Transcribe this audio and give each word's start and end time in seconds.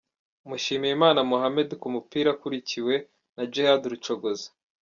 Mushimiyimana 0.49 1.19
Mohammed 1.31 1.69
ku 1.81 1.87
mupira 1.95 2.29
akurikiwe 2.35 2.93
na 3.35 3.43
Djihad 3.49 3.81
Rucogoza 3.91 4.47